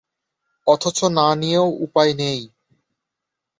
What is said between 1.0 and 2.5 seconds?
না নিয়েও উপায় নেই।